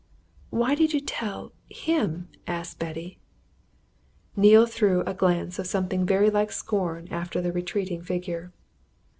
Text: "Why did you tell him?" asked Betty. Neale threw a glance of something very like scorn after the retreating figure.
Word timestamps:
"Why 0.49 0.73
did 0.73 0.93
you 0.93 0.99
tell 0.99 1.51
him?" 1.69 2.29
asked 2.47 2.79
Betty. 2.79 3.19
Neale 4.35 4.65
threw 4.65 5.01
a 5.01 5.13
glance 5.13 5.59
of 5.59 5.67
something 5.67 6.07
very 6.07 6.31
like 6.31 6.51
scorn 6.51 7.07
after 7.11 7.39
the 7.39 7.51
retreating 7.51 8.01
figure. 8.01 8.51